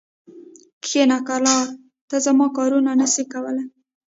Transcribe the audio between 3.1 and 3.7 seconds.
سې کولای.